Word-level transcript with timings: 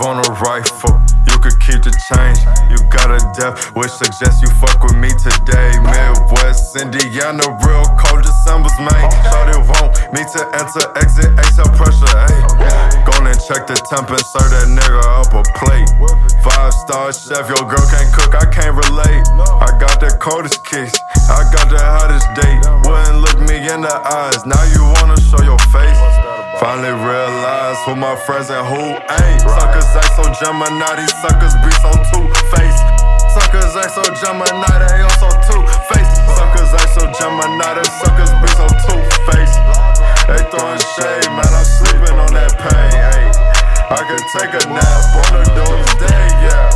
on 0.00 0.18
a 0.22 0.30
rifle. 0.44 0.94
You 1.26 1.36
could 1.42 1.58
keep 1.60 1.82
the 1.82 1.92
change. 2.08 2.38
You 2.70 2.78
got 2.88 3.10
a 3.10 3.20
death, 3.34 3.74
which 3.74 3.90
suggests 3.90 4.40
you 4.42 4.50
fuck 4.58 4.82
with 4.82 4.96
me 4.96 5.10
today. 5.18 5.74
Midwest, 5.82 6.76
Indiana, 6.78 7.44
real 7.66 7.86
cold 8.00 8.22
December's, 8.22 8.74
man. 8.78 9.06
Thought 9.28 9.50
it 9.52 9.62
won't 9.62 9.98
me 10.12 10.24
to 10.24 10.40
enter, 10.56 10.84
exit, 10.96 11.30
exhale 11.36 11.68
pressure, 11.76 12.08
ayy. 12.08 12.40
Gonna 13.04 13.34
check 13.36 13.66
the 13.66 13.76
temp 13.92 14.08
and 14.08 14.24
serve 14.24 14.50
that 14.50 14.68
nigga 14.72 15.04
up 15.20 15.32
a 15.36 15.42
plate. 15.60 15.88
Five 16.40 16.72
star 16.72 17.12
chef, 17.12 17.44
your 17.48 17.64
girl 17.68 17.84
can't 17.92 18.10
cook, 18.14 18.32
I 18.34 18.46
can't 18.48 18.76
relate. 18.76 19.22
I 19.60 19.68
got 19.76 20.00
the 20.00 20.16
coldest 20.20 20.64
kiss, 20.64 20.94
I 21.28 21.44
got 21.52 21.68
the 21.68 21.80
hottest 21.80 22.28
date. 22.40 22.60
Wouldn't 22.88 23.20
look 23.20 23.38
me 23.44 23.60
in 23.68 23.82
the 23.84 23.96
eyes, 24.00 24.40
now 24.46 24.64
you 24.72 24.87
my 27.98 28.14
friends 28.14 28.48
and 28.48 28.62
who 28.62 28.78
ain't. 28.78 29.42
Suckers 29.42 29.90
act 29.98 30.14
so 30.14 30.22
Gemini, 30.38 30.86
these 30.94 31.14
suckers 31.18 31.54
be 31.66 31.70
so 31.82 31.90
two-faced. 32.14 32.84
Suckers 33.34 33.74
act 33.74 33.90
so 33.90 34.06
Gemini, 34.22 34.70
they 34.86 35.02
also 35.02 35.28
two-faced. 35.50 36.14
Suckers 36.30 36.70
act 36.78 36.94
so 36.94 37.02
Gemini, 37.18 37.68
they 37.74 37.88
suckers 37.98 38.30
be 38.38 38.48
so 38.54 38.66
two-faced. 38.86 39.58
They 40.30 40.42
throwing 40.46 40.82
shade, 40.94 41.26
man, 41.34 41.50
I'm 41.50 41.66
sleeping 41.66 42.16
on 42.22 42.30
that 42.38 42.54
pain, 42.54 42.94
ayy. 43.18 43.34
I 43.90 44.00
could 44.06 44.26
take 44.30 44.54
a 44.54 44.64
nap 44.70 45.02
on 45.18 45.32
a 45.34 45.44
doomsday, 45.58 46.22
yeah. 46.46 46.70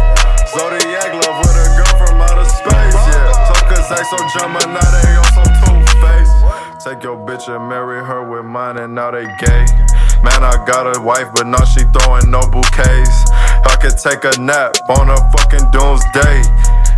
Zodiac 0.51 1.13
love 1.23 1.39
with 1.39 1.55
a 1.55 1.67
girl 1.79 1.95
from 2.03 2.19
outer 2.19 2.51
space, 2.51 2.99
yeah. 3.15 3.31
Suckers 3.47 3.89
act 3.95 4.11
so 4.11 4.19
Gemini, 4.35 4.83
they 4.91 5.15
also 5.23 5.43
two-faced. 5.63 6.83
Take 6.83 7.05
your 7.05 7.17
bitch 7.17 7.47
and 7.47 7.69
marry 7.69 8.03
her 8.05 8.27
with 8.27 8.45
mine, 8.45 8.77
and 8.77 8.95
now 8.95 9.13
they 9.13 9.27
gay. 9.39 9.67
Man, 10.23 10.47
I 10.47 10.55
got 10.67 10.87
a 10.87 11.01
wife, 11.03 11.35
but 11.35 11.47
now 11.51 11.65
she 11.65 11.83
throwing 11.91 12.31
no 12.31 12.41
bouquets. 12.47 13.27
I 13.67 13.75
could 13.83 13.99
take 13.99 14.23
a 14.23 14.39
nap 14.39 14.79
on 14.95 15.11
a 15.11 15.19
fucking 15.35 15.67
doomsday. 15.75 16.47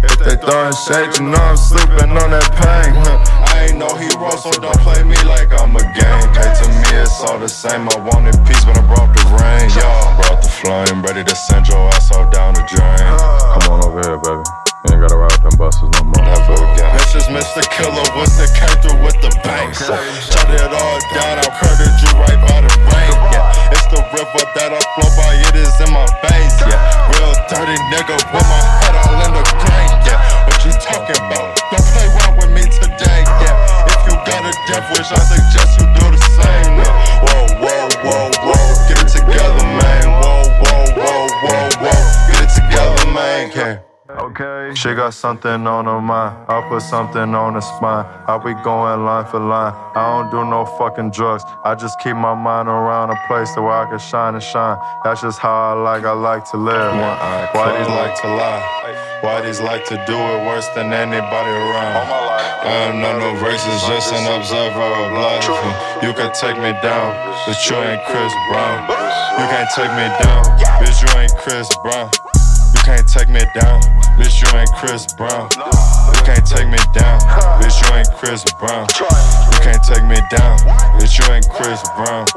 If 0.04 0.20
they 0.20 0.36
throwing 0.36 0.76
shade, 0.76 1.16
you 1.16 1.32
know 1.32 1.40
I'm 1.40 1.56
sleeping 1.56 2.12
on 2.12 2.28
that 2.36 2.52
pain. 2.52 2.92
I 3.00 3.72
ain't 3.72 3.80
no 3.80 3.88
hero, 3.96 4.28
so 4.36 4.52
don't 4.52 4.76
play 4.84 5.00
me 5.08 5.16
like 5.24 5.48
I'm 5.56 5.72
a 5.72 5.80
game. 5.96 6.26
Hey, 6.36 6.52
to 6.52 6.66
me, 6.68 7.00
it's 7.00 7.16
all 7.24 7.40
the 7.40 7.48
same. 7.48 7.88
I 7.88 7.96
wanted 8.04 8.36
peace, 8.44 8.60
but 8.68 8.76
I 8.76 8.84
brought 8.84 9.08
the 9.16 9.24
rain. 9.40 9.72
Y'all 9.72 10.12
brought 10.20 10.44
the 10.44 10.52
flame, 10.60 11.00
ready 11.00 11.24
to 11.24 11.36
send 11.48 11.64
your 11.68 11.80
ass 11.96 12.12
all 12.12 12.28
down 12.28 12.52
the 12.52 12.64
drain. 12.68 13.08
Come 13.56 13.72
on 13.72 13.88
over 13.88 14.04
here, 14.04 14.20
baby. 14.20 14.44
You 14.84 14.92
ain't 14.92 15.00
gotta 15.00 15.16
ride 15.16 15.32
with 15.32 15.48
them 15.48 15.56
buses 15.56 15.88
no 15.96 16.04
more. 16.04 16.20
Never 16.20 16.60
again. 16.60 16.92
This 17.00 17.16
is 17.16 17.26
Mr. 17.32 17.64
Killer 17.72 18.04
with 18.20 18.36
the 18.36 18.44
came 18.52 18.76
through 18.84 19.00
with 19.00 19.16
the 19.24 19.32
bangs. 19.40 19.80
Shut 19.80 20.44
it 20.52 20.60
all 20.60 20.98
down, 21.16 21.40
I 21.40 21.48
Okay. 44.34 44.74
She 44.74 44.94
got 44.94 45.14
something 45.14 45.64
on 45.64 45.84
her 45.84 46.00
mind. 46.00 46.34
I'll 46.48 46.68
put 46.68 46.82
something 46.82 47.36
on 47.38 47.54
her 47.54 47.60
spine. 47.60 48.04
I'll 48.26 48.42
be 48.42 48.52
going 48.66 49.04
line 49.04 49.26
for 49.26 49.38
line. 49.38 49.72
I 49.94 50.10
don't 50.10 50.30
do 50.32 50.42
no 50.50 50.66
fucking 50.74 51.12
drugs. 51.12 51.44
I 51.62 51.76
just 51.76 52.00
keep 52.00 52.16
my 52.16 52.34
mind 52.34 52.68
around 52.68 53.10
a 53.10 53.16
place 53.28 53.54
where 53.54 53.70
I 53.70 53.86
can 53.88 54.00
shine 54.00 54.34
and 54.34 54.42
shine. 54.42 54.76
That's 55.04 55.22
just 55.22 55.38
how 55.38 55.54
I 55.54 55.72
like. 55.74 56.02
I 56.02 56.10
like 56.18 56.50
to 56.50 56.56
live. 56.56 56.98
Why 57.54 57.78
these 57.78 57.86
like 57.86 58.20
to 58.22 58.28
lie? 58.34 59.20
Why 59.22 59.40
these 59.40 59.60
like 59.60 59.86
to 59.86 60.02
do 60.04 60.18
it 60.18 60.46
worse 60.50 60.66
than 60.74 60.92
anybody 60.92 61.54
around? 61.54 62.02
I'm 62.66 63.00
not 63.00 63.22
no 63.22 63.38
racist, 63.38 63.86
just 63.86 64.12
an 64.12 64.26
observer 64.34 64.82
of 64.82 65.12
life. 65.14 65.46
You 66.02 66.12
can 66.12 66.34
take 66.34 66.58
me 66.58 66.74
down, 66.82 67.14
but 67.46 67.54
you 67.70 67.76
ain't 67.76 68.02
Chris 68.10 68.34
Brown. 68.50 68.82
You 69.38 69.46
can't 69.46 69.70
take 69.78 69.94
me 69.94 70.10
down, 70.18 70.42
bitch. 70.82 70.98
You 71.06 71.20
ain't 71.22 71.36
Chris 71.38 71.70
Brown. 71.84 72.10
You 72.84 72.92
can't 72.92 73.08
take 73.08 73.28
me 73.30 73.40
down, 73.56 73.80
bitch. 74.20 74.44
You 74.44 74.58
ain't 74.60 74.68
Chris 74.76 75.06
Brown. 75.16 75.48
You 75.56 76.20
can't 76.20 76.44
take 76.44 76.68
me 76.68 76.76
down, 76.92 77.18
bitch. 77.56 77.80
You 77.80 77.96
ain't 77.96 78.12
Chris 78.12 78.44
Brown. 78.60 78.86
You 79.00 79.58
can't 79.64 79.82
take 79.82 80.04
me 80.04 80.20
down, 80.28 80.58
bitch. 81.00 81.16
You 81.16 81.32
ain't 81.32 81.48
Chris 81.48 81.80
Brown. 81.96 82.28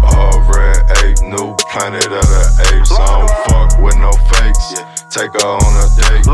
All 0.00 0.40
red 0.48 0.88
eight, 1.04 1.20
new 1.20 1.52
planet 1.68 2.06
of 2.06 2.24
the 2.24 2.72
apes. 2.72 2.92
I 2.92 3.20
don't 3.20 3.28
fuck 3.44 3.82
with 3.84 3.98
no 4.00 4.10
fakes. 4.32 4.80
Take 5.12 5.36
her 5.36 5.48
on 5.52 5.68
a 5.68 5.86
date. 6.00 6.24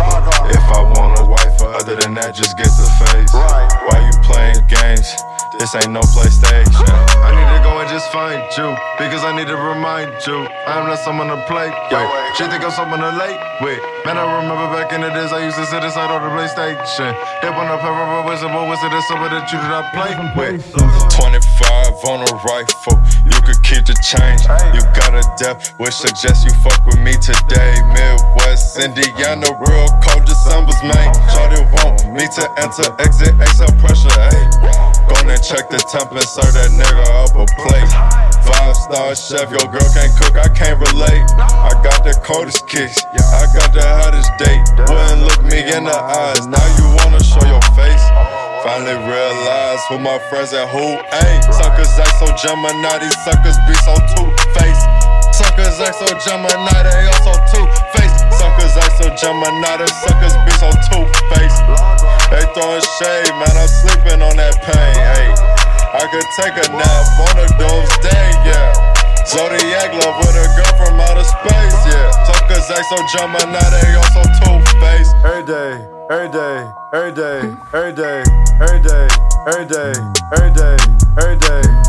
If 0.54 0.62
I 0.70 0.82
want 0.94 1.18
a 1.18 1.26
wife, 1.26 1.60
other 1.62 1.96
than 1.96 2.14
that, 2.14 2.36
just 2.36 2.56
get 2.56 2.70
the 2.70 2.86
face. 3.02 3.34
Why 3.34 3.98
you 3.98 4.14
playing 4.22 4.62
games? 4.70 5.10
This 5.58 5.74
ain't 5.74 5.90
no 5.90 6.02
PlayStation. 6.14 7.05
I 8.26 8.34
need 8.34 8.50
to 8.50 8.58
go 8.58 8.74
and 8.74 8.86
just 8.86 8.96
find 8.96 8.98
you 8.98 8.98
because 8.98 9.22
I 9.22 9.36
need 9.36 9.46
to 9.46 9.56
remind 9.56 10.10
you 10.26 10.38
I'm 10.66 10.86
not 10.90 10.98
someone 10.98 11.28
to 11.28 11.38
play 11.46 11.70
with. 11.70 12.36
She 12.36 12.44
think 12.50 12.64
I'm 12.64 12.74
someone 12.74 13.00
to 13.00 13.12
late 13.14 13.38
with. 13.62 13.78
Man, 14.04 14.18
I 14.18 14.26
remember 14.42 14.66
back 14.74 14.92
in 14.92 15.00
the 15.00 15.10
days 15.14 15.32
I 15.32 15.44
used 15.44 15.56
to 15.56 15.66
sit 15.66 15.82
inside 15.84 16.10
on 16.10 16.22
the 16.22 16.30
PlayStation. 16.34 17.14
Hip 17.42 17.54
on 17.54 17.70
a 17.70 17.78
pair 17.78 17.94
of 17.94 18.26
wizard, 18.26 18.50
but 18.50 18.66
wizard 18.66 18.92
is 18.92 19.06
someone 19.06 19.30
that 19.30 19.46
you 19.52 19.58
did 19.62 19.70
not 19.70 19.86
play 19.94 20.12
with. 20.34 20.62
25 21.14 22.02
on 22.10 22.26
a 22.26 22.32
rifle, 22.50 22.98
you 23.24 23.38
could 23.46 23.60
keep 23.62 23.86
the 23.86 23.96
change. 24.02 24.42
You 24.74 24.82
got 24.98 25.14
a 25.14 25.22
death, 25.38 25.78
which 25.78 25.94
suggests 25.94 26.44
you 26.44 26.52
fuck 26.66 26.82
with 26.86 26.98
me 26.98 27.14
today. 27.22 27.78
Midwest, 27.94 28.78
Indiana, 28.78 29.46
real 29.70 29.88
cold 30.02 30.26
December's, 30.26 30.82
man. 30.82 31.14
Shorty 31.30 31.62
want 31.78 32.02
me 32.10 32.26
to 32.26 32.44
enter, 32.58 32.90
exit, 32.98 33.34
exhale 33.38 33.74
pressure, 33.78 34.10
ayy. 34.10 34.95
Gonna 35.06 35.38
check 35.38 35.70
the 35.70 35.78
temp 35.90 36.10
and 36.10 36.26
serve 36.26 36.50
that 36.58 36.74
nigga 36.74 37.06
up 37.22 37.34
a 37.38 37.46
plate. 37.62 37.92
Five 38.42 38.74
star 38.74 39.14
chef, 39.14 39.50
your 39.54 39.66
girl 39.70 39.86
can't 39.94 40.10
cook, 40.18 40.34
I 40.34 40.50
can't 40.50 40.78
relate. 40.82 41.22
I 41.38 41.70
got 41.82 42.02
the 42.02 42.14
coldest 42.26 42.66
kicks, 42.66 42.98
I 43.14 43.46
got 43.54 43.70
the 43.70 43.86
hottest 43.86 44.30
date. 44.38 44.62
Wouldn't 44.90 45.22
look 45.22 45.42
me 45.46 45.62
in 45.62 45.86
the 45.86 45.94
eyes, 45.94 46.46
now 46.46 46.66
you 46.78 46.86
wanna 46.98 47.22
show 47.22 47.42
your 47.46 47.62
face. 47.78 48.04
Finally 48.66 48.98
realize 49.06 49.78
who 49.86 50.02
my 50.02 50.18
friends 50.26 50.50
and 50.50 50.66
who 50.74 50.98
ain't. 50.98 51.42
Suckers 51.54 51.94
act 52.02 52.18
so 52.18 52.26
Gemini, 52.42 52.98
suckers 53.22 53.58
be 53.70 53.74
so 53.86 53.94
two-faced. 54.18 54.86
Suckers 55.38 55.78
act 55.86 56.02
so 56.02 56.10
Gemini, 56.26 56.78
they 56.82 57.06
also 57.14 57.30
two-faced. 57.54 58.18
Suckers 58.34 58.74
act 58.74 58.98
so 58.98 59.06
Gemini, 59.14 59.86
suckers 60.02 60.34
be 60.42 60.52
so 60.58 60.68
two-faced. 60.90 62.15
They 62.30 62.42
throwing 62.54 62.82
shade, 62.98 63.32
man, 63.38 63.54
I'm 63.54 63.70
sleeping 63.70 64.20
on 64.22 64.34
that 64.36 64.58
pain, 64.66 64.98
ayy. 65.14 65.32
I 65.94 66.04
could 66.10 66.28
take 66.36 66.56
a 66.58 66.66
nap 66.74 67.06
on 67.22 67.34
a 67.38 67.46
doomsday, 67.56 68.26
yeah. 68.44 68.74
Zodiac 69.26 69.94
love 70.02 70.18
with 70.18 70.34
a 70.34 70.46
girl 70.58 70.72
from 70.78 71.00
outer 71.00 71.24
space, 71.24 71.78
yeah. 71.86 72.10
Suckers 72.26 72.66
act 72.70 72.86
so 72.90 72.98
Gemini, 73.14 73.62
they 73.78 73.94
also 73.94 74.22
two-faced. 74.42 75.14
Every 75.24 75.44
day, 75.46 75.72
every 76.10 76.28
day, 76.30 76.58
every 76.92 77.12
day, 77.12 77.40
every 77.72 77.92
day, 77.94 78.22
every 78.60 78.80
day, 78.82 79.08
every 79.46 79.66
day, 79.66 79.92
every 80.34 80.52
day, 80.52 80.76
every 81.18 81.36
day. 81.38 81.85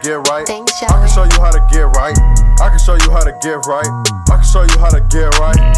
To 0.00 0.08
get 0.08 0.28
right. 0.28 0.48
I 0.48 0.64
can 0.64 1.08
show 1.08 1.24
you 1.24 1.40
how 1.40 1.50
to 1.50 1.60
get 1.70 1.84
right. 1.96 2.16
I 2.60 2.68
can 2.68 2.78
show 2.78 2.94
you 2.94 3.10
how 3.10 3.24
to 3.24 3.32
get 3.42 3.66
right. 3.66 3.86
I 4.30 4.36
can 4.36 4.44
show 4.44 4.62
you 4.62 4.78
how 4.78 4.90
to 4.90 5.00
get 5.00 5.38
right. 5.38 5.77